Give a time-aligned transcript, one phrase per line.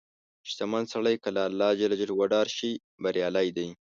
[0.49, 1.69] •شتمن سړی که له الله
[2.19, 2.71] وډار شي،
[3.03, 3.67] بریالی دی.